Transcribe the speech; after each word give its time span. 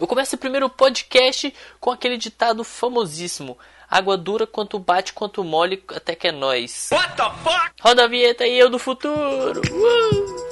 Eu 0.00 0.06
começo 0.06 0.34
o 0.34 0.38
primeiro 0.38 0.66
podcast 0.70 1.52
com 1.78 1.90
aquele 1.90 2.16
ditado 2.16 2.64
famosíssimo. 2.64 3.58
Água 3.88 4.16
dura 4.16 4.46
quanto 4.46 4.78
bate, 4.78 5.12
quanto 5.12 5.44
mole, 5.44 5.84
até 5.94 6.14
que 6.14 6.28
é 6.28 6.32
nós. 6.32 6.88
What 6.90 7.16
the 7.16 7.30
fuck? 7.44 7.70
Roda 7.82 8.04
a 8.04 8.08
vinheta 8.08 8.46
e 8.46 8.58
eu 8.58 8.70
do 8.70 8.78
futuro. 8.78 9.60
Uh! 9.70 10.50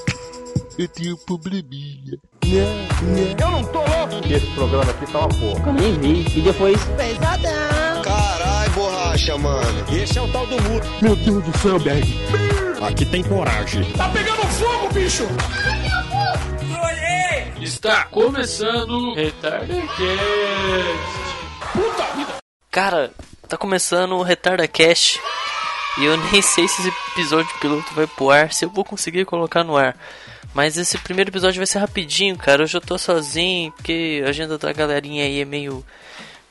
Eu 0.79 0.87
tenho 0.89 1.15
um 1.15 1.19
probleminha. 1.25 2.19
Eu 3.41 3.51
não 3.51 3.65
tô 3.73 3.79
louco. 3.79 4.27
Esse 4.31 4.47
programa 4.49 4.91
aqui 4.91 5.11
tá 5.11 5.21
uma 5.21 5.29
porra. 5.29 5.73
Nem 5.73 5.99
vi. 5.99 6.39
E 6.39 6.43
depois. 6.43 6.79
Pesadão. 6.97 8.03
Carai, 8.03 8.69
borracha, 8.71 9.39
mano. 9.39 9.87
Esse 9.91 10.19
é 10.19 10.23
o 10.23 10.31
tal 10.31 10.47
do 10.47 10.63
mudo. 10.63 10.87
Meu 11.01 11.17
Deus 11.17 11.43
do 11.43 11.59
céu, 11.59 11.79
Berg. 11.79 12.07
Aqui 12.83 13.07
tem 13.07 13.23
coragem. 13.23 13.91
Tá 13.93 14.11
pegando 14.11 14.43
fogo, 14.43 14.93
bicho. 14.93 15.25
Está 17.69 18.05
começando 18.05 19.11
o 19.11 19.15
Retardacast. 19.15 19.91
Puta 21.71 22.17
vida. 22.17 22.37
Cara, 22.71 23.11
tá 23.47 23.59
começando 23.59 24.13
o 24.13 24.23
Retardacast. 24.23 25.21
E 25.99 26.05
eu 26.07 26.17
nem 26.17 26.41
sei 26.41 26.67
se 26.67 26.81
esse 26.81 26.89
episódio 27.11 27.55
piloto 27.61 27.93
vai 27.93 28.07
pro 28.07 28.31
ar, 28.31 28.55
se 28.55 28.65
eu 28.65 28.71
vou 28.71 28.87
conseguir 28.87 29.27
colocar 29.27 29.63
no 29.65 29.77
ar. 29.77 29.95
Mas 30.55 30.79
esse 30.79 30.97
primeiro 30.97 31.31
episódio 31.31 31.59
vai 31.59 31.67
ser 31.67 31.79
rapidinho, 31.81 32.39
cara. 32.39 32.63
Hoje 32.63 32.75
eu 32.75 32.81
tô 32.81 32.97
sozinho, 32.97 33.71
porque 33.73 34.23
a 34.25 34.31
agenda 34.31 34.57
da 34.57 34.73
galerinha 34.73 35.25
aí 35.25 35.43
é 35.43 35.45
meio. 35.45 35.85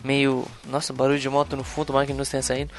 meio. 0.03 0.45
Nossa, 0.66 0.94
barulho 0.94 1.17
de 1.17 1.30
moto 1.30 1.58
no 1.58 1.63
fundo, 1.63 1.94
que 2.05 2.13
não 2.13 2.25
tenha 2.25 2.44
saindo. 2.44 2.72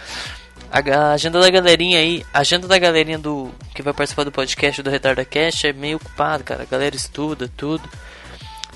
A, 0.70 0.78
a 0.78 1.12
agenda 1.12 1.40
da 1.40 1.50
galerinha 1.50 1.98
aí, 1.98 2.24
a 2.32 2.38
agenda 2.38 2.68
da 2.68 2.78
galerinha 2.78 3.18
do 3.18 3.50
que 3.74 3.82
vai 3.82 3.92
participar 3.92 4.22
do 4.22 4.30
podcast 4.30 4.80
do 4.80 4.90
Retarda 4.90 5.24
Cast 5.24 5.66
é 5.66 5.72
meio 5.72 5.96
ocupada, 5.96 6.44
cara. 6.44 6.62
A 6.62 6.66
galera 6.66 6.94
estuda 6.94 7.50
tudo. 7.56 7.82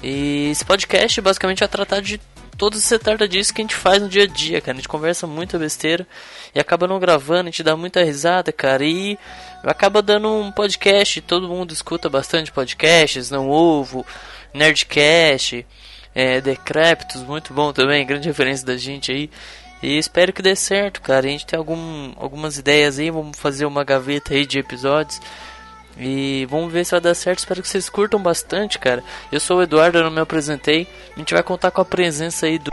E 0.03 0.51
esse 0.51 0.65
podcast 0.65 1.21
basicamente 1.21 1.61
vai 1.61 1.69
tratar 1.69 2.01
de 2.01 2.21
todos 2.57 2.85
os 2.85 2.91
retardadices 2.91 3.51
que 3.51 3.61
a 3.61 3.65
gente 3.65 3.75
faz 3.75 4.03
no 4.03 4.09
dia 4.09 4.25
a 4.25 4.27
dia, 4.27 4.61
cara. 4.61 4.73
A 4.73 4.77
gente 4.77 4.89
conversa 4.89 5.27
muita 5.27 5.59
besteira 5.59 6.07
e 6.55 6.61
acaba 6.61 6.87
não 6.87 7.01
gravando, 7.01 7.43
a 7.43 7.51
gente 7.51 7.63
dá 7.63 7.77
muita 7.77 8.03
risada, 8.03 8.53
cara. 8.53 8.85
E 8.85 9.19
acaba 9.63 10.03
dando 10.03 10.29
um 10.29 10.51
podcast, 10.51 11.21
todo 11.23 11.49
mundo 11.49 11.73
escuta 11.73 12.09
bastante 12.09 12.53
podcasts, 12.53 13.31
não 13.31 13.49
ovo, 13.49 14.05
Nerdcast, 14.53 15.67
é, 16.15 16.41
Decréptos, 16.41 17.23
muito 17.23 17.55
bom 17.55 17.73
também, 17.73 18.07
grande 18.07 18.29
referência 18.29 18.67
da 18.67 18.77
gente 18.77 19.11
aí. 19.13 19.31
E 19.83 19.99
espero 19.99 20.33
que 20.33 20.43
dê 20.43 20.55
certo, 20.55 21.03
cara. 21.03 21.27
A 21.27 21.31
gente 21.31 21.45
tem 21.45 21.59
algum, 21.59 22.13
algumas 22.17 22.57
ideias 22.59 22.99
aí, 22.99 23.11
vamos 23.11 23.37
fazer 23.37 23.67
uma 23.67 23.83
gaveta 23.83 24.35
aí 24.35 24.47
de 24.47 24.59
episódios. 24.59 25.21
E 25.99 26.47
vamos 26.49 26.73
ver 26.73 26.85
se 26.85 26.93
vai 26.93 27.01
dar 27.01 27.15
certo. 27.15 27.41
Espero 27.41 27.63
que 27.63 27.69
vocês 27.69 27.89
curtam 27.89 28.21
bastante, 28.21 28.79
cara. 28.79 29.03
Eu 29.31 29.41
sou 29.41 29.59
o 29.59 29.63
Eduardo, 29.63 29.99
eu 29.99 30.05
não 30.05 30.11
me 30.11 30.21
apresentei. 30.21 30.89
A 31.15 31.19
gente 31.19 31.35
vai 31.35 31.43
contar 31.43 31.71
com 31.71 31.81
a 31.81 31.85
presença 31.85 32.47
aí 32.47 32.59
do. 32.59 32.71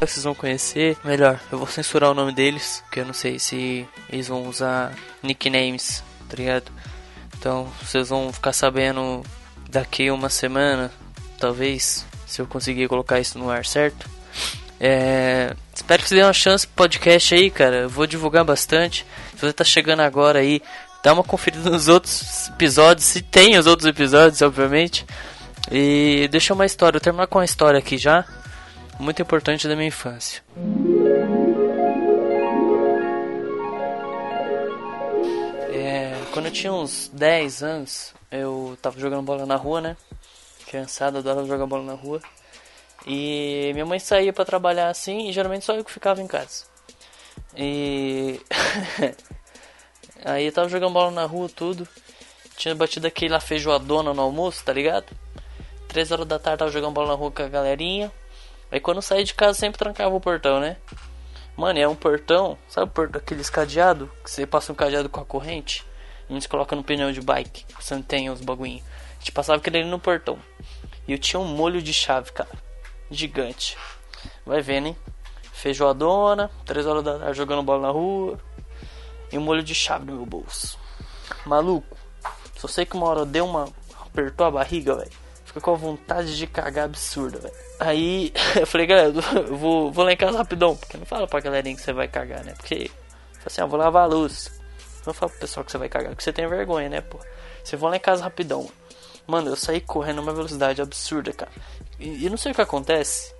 Vocês 0.00 0.24
vão 0.24 0.34
conhecer. 0.34 0.96
Melhor, 1.04 1.40
eu 1.50 1.58
vou 1.58 1.66
censurar 1.66 2.10
o 2.10 2.14
nome 2.14 2.32
deles, 2.32 2.82
que 2.90 3.00
eu 3.00 3.06
não 3.06 3.14
sei 3.14 3.38
se 3.38 3.86
eles 4.10 4.28
vão 4.28 4.46
usar 4.46 4.92
nicknames, 5.22 6.02
tá 6.28 6.36
ligado? 6.36 6.70
Então 7.38 7.68
vocês 7.82 8.08
vão 8.08 8.32
ficar 8.32 8.52
sabendo 8.52 9.22
daqui 9.68 10.10
uma 10.10 10.28
semana, 10.28 10.90
talvez, 11.38 12.06
se 12.26 12.40
eu 12.40 12.46
conseguir 12.46 12.88
colocar 12.88 13.20
isso 13.20 13.38
no 13.38 13.50
ar, 13.50 13.64
certo? 13.64 14.08
É, 14.80 15.54
espero 15.74 16.02
que 16.02 16.08
você 16.08 16.16
dê 16.16 16.22
uma 16.22 16.32
chance 16.32 16.66
pro 16.66 16.84
podcast 16.84 17.34
aí, 17.34 17.50
cara. 17.50 17.76
Eu 17.76 17.88
vou 17.88 18.06
divulgar 18.06 18.44
bastante. 18.44 19.06
Se 19.34 19.40
você 19.40 19.52
tá 19.52 19.64
chegando 19.64 20.00
agora 20.00 20.40
aí, 20.40 20.60
dá 21.04 21.12
uma 21.12 21.22
conferida 21.22 21.68
nos 21.68 21.86
outros 21.86 22.48
episódios, 22.48 23.06
se 23.06 23.20
tem 23.20 23.58
os 23.58 23.66
outros 23.66 23.86
episódios, 23.86 24.40
obviamente. 24.40 25.04
E 25.70 26.26
deixa 26.32 26.54
uma 26.54 26.64
história, 26.64 26.96
eu 26.96 27.00
terminar 27.00 27.26
com 27.26 27.38
uma 27.38 27.44
história 27.44 27.78
aqui 27.78 27.98
já, 27.98 28.24
muito 28.98 29.20
importante 29.20 29.68
da 29.68 29.76
minha 29.76 29.88
infância. 29.88 30.42
É, 35.74 36.14
quando 36.32 36.46
eu 36.46 36.52
tinha 36.52 36.72
uns 36.72 37.10
10 37.12 37.62
anos, 37.62 38.14
eu 38.32 38.78
tava 38.80 38.98
jogando 38.98 39.24
bola 39.24 39.44
na 39.44 39.56
rua, 39.56 39.82
né? 39.82 39.96
Criançada 40.66 41.18
adorava 41.18 41.46
jogar 41.46 41.66
bola 41.66 41.84
na 41.84 41.92
rua. 41.92 42.22
E 43.06 43.72
minha 43.74 43.84
mãe 43.84 43.98
saía 43.98 44.32
para 44.32 44.46
trabalhar 44.46 44.88
assim, 44.88 45.28
e 45.28 45.32
geralmente 45.32 45.66
só 45.66 45.74
eu 45.74 45.84
que 45.84 45.92
ficava 45.92 46.22
em 46.22 46.26
casa. 46.26 46.64
E 47.54 48.40
Aí 50.22 50.46
eu 50.46 50.52
tava 50.52 50.68
jogando 50.68 50.92
bola 50.92 51.10
na 51.10 51.24
rua, 51.24 51.48
tudo. 51.48 51.88
Tinha 52.56 52.74
batido 52.74 53.06
aquela 53.06 53.40
feijoadona 53.40 54.14
no 54.14 54.22
almoço, 54.22 54.64
tá 54.64 54.72
ligado? 54.72 55.06
Três 55.88 56.12
horas 56.12 56.26
da 56.26 56.38
tarde 56.38 56.58
tava 56.58 56.70
jogando 56.70 56.92
bola 56.92 57.08
na 57.08 57.14
rua 57.14 57.30
com 57.30 57.42
a 57.42 57.48
galerinha. 57.48 58.12
Aí 58.70 58.80
quando 58.80 58.98
eu 58.98 59.02
saí 59.02 59.24
de 59.24 59.34
casa 59.34 59.58
sempre 59.58 59.78
trancava 59.78 60.14
o 60.14 60.20
portão, 60.20 60.60
né? 60.60 60.76
Mano, 61.56 61.78
é 61.78 61.86
um 61.86 61.94
portão, 61.94 62.58
sabe 62.68 62.90
portão, 62.90 63.20
aqueles 63.20 63.48
cadeado 63.48 64.10
que 64.24 64.30
você 64.30 64.46
passa 64.46 64.72
um 64.72 64.74
cadeado 64.74 65.08
com 65.08 65.20
a 65.20 65.24
corrente? 65.24 65.84
A 66.28 66.32
gente 66.32 66.48
coloca 66.48 66.74
no 66.74 66.82
pneu 66.82 67.12
de 67.12 67.20
bike, 67.20 67.64
você 67.78 67.94
não 67.94 68.02
tem 68.02 68.30
os 68.30 68.40
bagulhinhos. 68.40 68.82
A 69.16 69.18
gente 69.18 69.32
passava 69.32 69.58
aquele 69.58 69.78
ali 69.78 69.88
no 69.88 69.98
portão. 69.98 70.38
E 71.06 71.12
eu 71.12 71.18
tinha 71.18 71.38
um 71.38 71.44
molho 71.44 71.80
de 71.80 71.92
chave, 71.92 72.32
cara. 72.32 72.50
Gigante. 73.10 73.76
Vai 74.44 74.60
vendo, 74.62 74.88
hein? 74.88 74.96
Feijoadona, 75.52 76.50
três 76.64 76.86
horas 76.86 77.04
da 77.04 77.18
tarde 77.18 77.36
jogando 77.36 77.62
bola 77.62 77.82
na 77.82 77.90
rua 77.90 78.40
e 79.34 79.38
um 79.38 79.40
molho 79.40 79.64
de 79.64 79.74
chave 79.74 80.06
no 80.06 80.14
meu 80.14 80.26
bolso. 80.26 80.78
Maluco, 81.44 81.96
só 82.56 82.68
sei 82.68 82.86
que 82.86 82.96
uma 82.96 83.08
hora 83.08 83.26
deu 83.26 83.44
uma. 83.44 83.68
apertou 84.00 84.46
a 84.46 84.50
barriga, 84.50 84.94
velho. 84.94 85.10
Fica 85.44 85.60
com 85.60 85.72
a 85.72 85.76
vontade 85.76 86.36
de 86.36 86.46
cagar 86.46 86.84
absurda, 86.84 87.40
velho. 87.40 87.54
Aí 87.80 88.32
eu 88.58 88.66
falei, 88.66 88.86
galera, 88.86 89.12
eu 89.34 89.56
vou, 89.56 89.90
vou 89.90 90.04
lá 90.04 90.12
em 90.12 90.16
casa 90.16 90.38
rapidão. 90.38 90.76
Porque 90.76 90.96
não 90.96 91.04
fala 91.04 91.26
pra 91.26 91.40
galerinha 91.40 91.74
que 91.74 91.82
você 91.82 91.92
vai 91.92 92.06
cagar, 92.06 92.44
né? 92.44 92.54
Porque, 92.56 92.88
assim, 93.44 93.60
eu 93.60 93.66
vou 93.66 93.78
lavar 93.78 94.04
a 94.04 94.06
luz. 94.06 94.52
Não 95.04 95.12
fala 95.12 95.30
pro 95.30 95.40
pessoal 95.40 95.64
que 95.64 95.72
você 95.72 95.78
vai 95.78 95.88
cagar, 95.88 96.10
porque 96.10 96.22
você 96.22 96.32
tem 96.32 96.46
vergonha, 96.46 96.88
né, 96.88 97.00
pô? 97.00 97.18
Você 97.62 97.76
vai 97.76 97.90
lá 97.90 97.96
em 97.96 98.00
casa 98.00 98.22
rapidão. 98.22 98.70
Mano, 99.26 99.50
eu 99.50 99.56
saí 99.56 99.80
correndo 99.80 100.16
numa 100.16 100.32
velocidade 100.32 100.80
absurda, 100.80 101.32
cara. 101.32 101.50
E, 101.98 102.24
e 102.24 102.30
não 102.30 102.36
sei 102.36 102.52
o 102.52 102.54
que 102.54 102.62
acontece. 102.62 103.34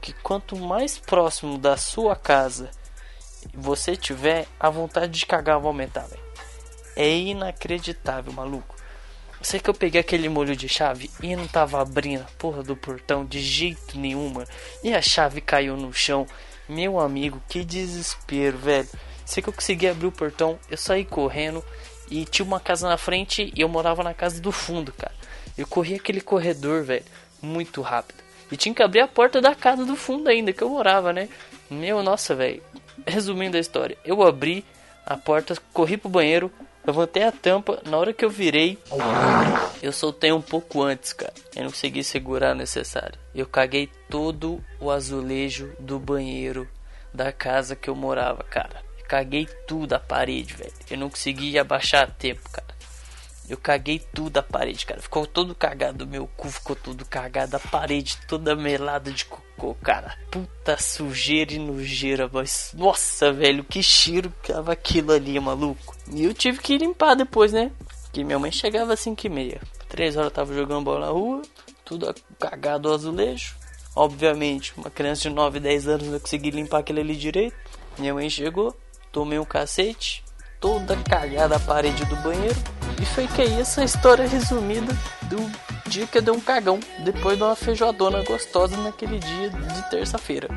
Que 0.00 0.12
quanto 0.12 0.56
mais 0.56 0.98
próximo 0.98 1.58
da 1.58 1.76
sua 1.76 2.14
casa 2.14 2.70
você 3.54 3.96
tiver, 3.96 4.46
a 4.58 4.70
vontade 4.70 5.18
de 5.18 5.26
cagar 5.26 5.58
vai 5.58 5.68
aumentar, 5.68 6.06
velho. 6.06 6.22
É 6.96 7.08
inacreditável, 7.08 8.32
maluco. 8.32 8.76
Sei 9.42 9.58
que 9.58 9.68
eu 9.68 9.74
peguei 9.74 10.00
aquele 10.00 10.28
molho 10.28 10.54
de 10.54 10.68
chave 10.68 11.10
e 11.20 11.34
não 11.34 11.48
tava 11.48 11.80
abrindo 11.80 12.20
a 12.20 12.38
porra 12.38 12.62
do 12.62 12.76
portão 12.76 13.24
de 13.24 13.40
jeito 13.40 13.98
nenhum, 13.98 14.28
mano. 14.28 14.46
E 14.84 14.94
a 14.94 15.02
chave 15.02 15.40
caiu 15.40 15.76
no 15.76 15.92
chão. 15.92 16.26
Meu 16.68 17.00
amigo, 17.00 17.42
que 17.48 17.64
desespero, 17.64 18.56
velho. 18.56 18.88
Sei 19.26 19.42
que 19.42 19.48
eu 19.48 19.52
consegui 19.52 19.88
abrir 19.88 20.06
o 20.06 20.12
portão, 20.12 20.58
eu 20.70 20.76
saí 20.76 21.04
correndo 21.04 21.64
e 22.08 22.24
tinha 22.24 22.46
uma 22.46 22.60
casa 22.60 22.88
na 22.88 22.96
frente 22.96 23.52
e 23.56 23.60
eu 23.60 23.68
morava 23.68 24.04
na 24.04 24.14
casa 24.14 24.40
do 24.40 24.52
fundo, 24.52 24.92
cara. 24.92 25.14
Eu 25.56 25.66
corri 25.66 25.94
aquele 25.94 26.20
corredor, 26.20 26.84
velho, 26.84 27.04
muito 27.40 27.82
rápido. 27.82 28.22
E 28.50 28.56
tinha 28.56 28.74
que 28.74 28.82
abrir 28.82 29.00
a 29.00 29.08
porta 29.08 29.40
da 29.40 29.54
casa 29.54 29.84
do 29.84 29.96
fundo 29.96 30.28
ainda, 30.28 30.52
que 30.52 30.62
eu 30.62 30.68
morava, 30.68 31.12
né? 31.12 31.28
Meu, 31.70 32.02
nossa, 32.02 32.34
velho. 32.34 32.62
Resumindo 33.06 33.56
a 33.56 33.60
história, 33.60 33.96
eu 34.04 34.22
abri 34.22 34.64
a 35.04 35.16
porta, 35.16 35.56
corri 35.72 35.96
pro 35.96 36.08
banheiro, 36.08 36.50
levantei 36.86 37.24
a 37.24 37.32
tampa, 37.32 37.80
na 37.84 37.96
hora 37.96 38.12
que 38.12 38.24
eu 38.24 38.30
virei, 38.30 38.78
eu 39.82 39.92
soltei 39.92 40.32
um 40.32 40.40
pouco 40.40 40.82
antes, 40.82 41.12
cara. 41.12 41.32
Eu 41.56 41.64
não 41.64 41.70
consegui 41.70 42.04
segurar 42.04 42.52
o 42.52 42.58
necessário. 42.58 43.18
Eu 43.34 43.46
caguei 43.46 43.90
todo 44.08 44.62
o 44.80 44.90
azulejo 44.90 45.72
do 45.78 45.98
banheiro 45.98 46.68
da 47.12 47.32
casa 47.32 47.76
que 47.76 47.90
eu 47.90 47.94
morava, 47.94 48.42
cara. 48.44 48.82
caguei 49.08 49.46
tudo 49.66 49.92
a 49.94 49.98
parede, 49.98 50.54
velho. 50.54 50.72
Eu 50.90 50.98
não 50.98 51.10
consegui 51.10 51.58
abaixar 51.58 52.04
a 52.04 52.06
tempo, 52.06 52.48
cara. 52.50 52.71
Eu 53.48 53.56
caguei 53.56 53.98
tudo 53.98 54.38
a 54.38 54.42
parede, 54.42 54.86
cara. 54.86 55.00
Ficou 55.00 55.26
todo 55.26 55.54
cagado. 55.54 56.06
Meu 56.06 56.26
cu 56.36 56.48
ficou 56.48 56.76
todo 56.76 57.04
cagado. 57.04 57.56
A 57.56 57.58
parede 57.58 58.18
toda 58.28 58.54
melada 58.54 59.10
de 59.10 59.24
cocô, 59.24 59.74
cara. 59.82 60.16
Puta 60.30 60.78
sujeira 60.78 61.52
e 61.52 61.58
nojeira, 61.58 62.30
mas. 62.32 62.72
Nossa, 62.74 63.32
velho, 63.32 63.64
que 63.64 63.82
cheiro 63.82 64.32
que 64.42 64.52
tava 64.52 64.72
aquilo 64.72 65.12
ali, 65.12 65.38
maluco. 65.38 65.96
E 66.10 66.24
eu 66.24 66.32
tive 66.32 66.60
que 66.60 66.78
limpar 66.78 67.14
depois, 67.14 67.52
né? 67.52 67.70
Porque 68.04 68.24
minha 68.24 68.38
mãe 68.38 68.52
chegava 68.52 68.92
às 68.92 69.00
5 69.00 69.26
e 69.26 69.30
meia. 69.30 69.60
Três 69.88 70.16
horas 70.16 70.28
eu 70.28 70.34
tava 70.34 70.54
jogando 70.54 70.84
bola 70.84 71.06
na 71.06 71.12
rua. 71.12 71.42
Tudo 71.84 72.14
cagado 72.38 72.92
azulejo. 72.92 73.56
Obviamente, 73.94 74.72
uma 74.76 74.90
criança 74.90 75.22
de 75.22 75.30
9, 75.30 75.60
10 75.60 75.88
anos 75.88 76.08
não 76.08 76.18
consegui 76.18 76.50
limpar 76.50 76.78
aquele 76.78 77.00
ali 77.00 77.14
direito. 77.14 77.54
Minha 77.98 78.14
mãe 78.14 78.30
chegou, 78.30 78.74
tomei 79.10 79.38
um 79.38 79.44
cacete, 79.44 80.24
toda 80.58 80.96
cagada 80.96 81.56
a 81.56 81.60
parede 81.60 82.04
do 82.06 82.16
banheiro. 82.16 82.56
E 83.02 83.04
foi 83.04 83.26
que 83.26 83.42
aí 83.42 83.60
essa 83.60 83.82
história 83.82 84.28
resumida 84.28 84.96
do 85.22 85.90
dia 85.90 86.06
que 86.06 86.18
eu 86.18 86.22
dei 86.22 86.32
um 86.32 86.40
cagão 86.40 86.78
depois 87.00 87.36
de 87.36 87.42
uma 87.42 87.56
feijoadona 87.56 88.22
gostosa 88.22 88.76
naquele 88.76 89.18
dia 89.18 89.50
de 89.50 89.90
terça-feira. 89.90 90.48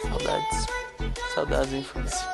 Saudades. 0.00 0.66
Saudades 1.34 1.70
da 1.70 1.76
infância. 1.76 2.26